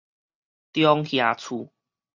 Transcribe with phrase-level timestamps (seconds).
[0.73, 1.69] 中瓦厝